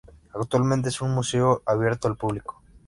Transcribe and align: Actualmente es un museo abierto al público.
Actualmente 0.33 0.89
es 0.89 0.99
un 1.01 1.11
museo 1.13 1.61
abierto 1.63 2.07
al 2.07 2.17
público. 2.17 2.59